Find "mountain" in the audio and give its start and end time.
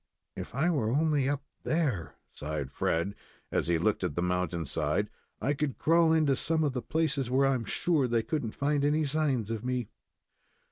4.23-4.65